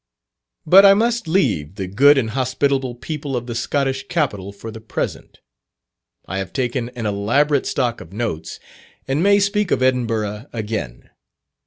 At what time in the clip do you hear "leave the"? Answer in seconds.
1.27-1.85